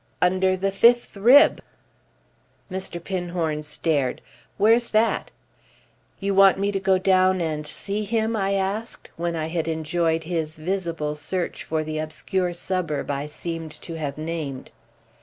[0.19, 1.61] "Under the fifth rib!"
[2.71, 2.99] Mr.
[2.99, 4.19] Pinhorn stared.
[4.57, 5.29] "Where's that?"
[6.19, 10.23] "You want me to go down and see him?" I asked when I had enjoyed
[10.23, 14.71] his visible search for the obscure suburb I seemed to have named.